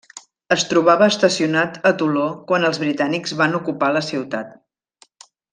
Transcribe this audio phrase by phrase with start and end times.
[0.53, 4.59] Es trobava estacionat a Toló quan els britànics van ocupar la ciutat.